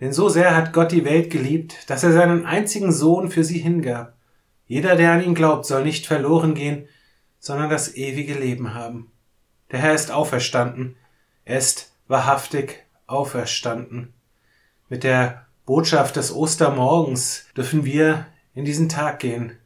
[0.00, 3.58] Denn so sehr hat Gott die Welt geliebt, dass er seinen einzigen Sohn für sie
[3.58, 4.14] hingab.
[4.66, 6.86] Jeder, der an ihn glaubt, soll nicht verloren gehen,
[7.40, 9.10] sondern das ewige Leben haben.
[9.72, 10.96] Der Herr ist auferstanden.
[11.44, 14.12] Er ist wahrhaftig auferstanden.
[14.88, 19.58] Mit der Botschaft des Ostermorgens dürfen wir in diesen Tag gehen.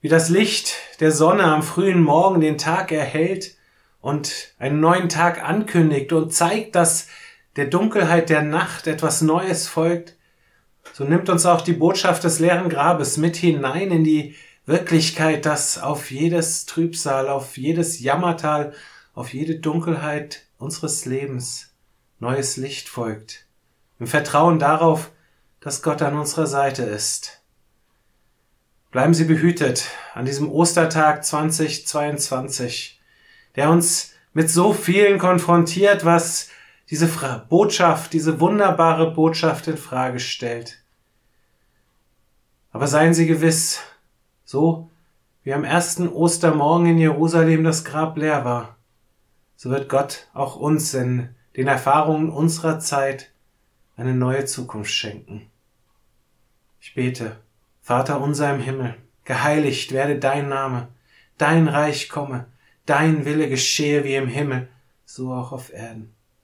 [0.00, 3.56] Wie das Licht der Sonne am frühen Morgen den Tag erhält
[4.00, 7.08] und einen neuen Tag ankündigt und zeigt, dass
[7.56, 10.16] der Dunkelheit der Nacht etwas Neues folgt,
[10.92, 14.34] so nimmt uns auch die Botschaft des leeren Grabes mit hinein in die
[14.66, 18.72] Wirklichkeit, dass auf jedes Trübsal, auf jedes Jammertal,
[19.14, 21.74] auf jede Dunkelheit unseres Lebens
[22.18, 23.46] neues Licht folgt.
[23.98, 25.10] Im Vertrauen darauf,
[25.60, 27.42] dass Gott an unserer Seite ist.
[28.90, 33.00] Bleiben Sie behütet an diesem Ostertag 2022,
[33.56, 36.48] der uns mit so vielen konfrontiert, was
[36.90, 37.08] diese
[37.48, 40.82] Botschaft, diese wunderbare Botschaft in Frage stellt.
[42.72, 43.80] Aber seien Sie gewiss,
[44.44, 44.90] so
[45.42, 48.76] wie am ersten Ostermorgen in Jerusalem das Grab leer war,
[49.56, 53.30] so wird Gott auch uns in den Erfahrungen unserer Zeit
[53.96, 55.48] eine neue Zukunft schenken.
[56.80, 57.36] Ich bete,
[57.80, 60.88] Vater unser im Himmel, geheiligt werde dein Name,
[61.38, 62.46] dein Reich komme,
[62.86, 64.68] dein Wille geschehe wie im Himmel,
[65.04, 66.12] so auch auf Erden.